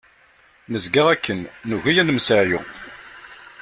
[0.71, 2.59] Nezga akken, nugi ad nemseɛyu.